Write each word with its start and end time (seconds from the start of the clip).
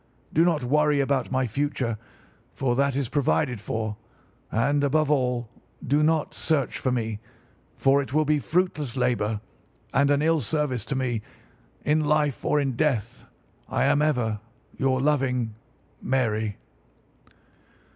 Do 0.33 0.43
not 0.43 0.63
worry 0.63 0.99
about 0.99 1.29
my 1.29 1.45
future, 1.45 1.99
for 2.55 2.75
that 2.75 2.95
is 2.95 3.07
provided 3.07 3.61
for; 3.61 3.97
and, 4.51 4.83
above 4.83 5.11
all, 5.11 5.47
do 5.85 6.01
not 6.01 6.33
search 6.33 6.79
for 6.79 6.91
me, 6.91 7.19
for 7.77 8.01
it 8.01 8.11
will 8.11 8.25
be 8.25 8.39
fruitless 8.39 8.97
labour 8.97 9.41
and 9.93 10.09
an 10.09 10.23
ill 10.23 10.41
service 10.41 10.85
to 10.85 10.95
me. 10.95 11.21
In 11.85 12.03
life 12.03 12.43
or 12.43 12.59
in 12.59 12.75
death, 12.75 13.27
I 13.69 13.83
am 13.85 14.01
ever 14.01 14.39
your 14.75 14.99
loving, 14.99 15.53
"'MARY. 16.01 16.57